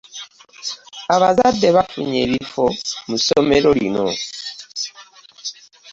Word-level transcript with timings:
Abazade 1.15 1.67
bafunye 1.75 2.17
ebiffo 2.25 2.65
musomero 3.09 3.69
linno. 3.77 4.07